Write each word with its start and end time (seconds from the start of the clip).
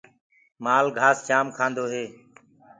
مآل 0.63 0.85
گھآس 0.97 1.17
جآم 1.27 1.47
کآندو 1.57 1.83
هي۔ 1.93 2.05